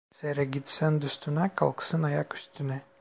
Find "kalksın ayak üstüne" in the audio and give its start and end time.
1.55-2.81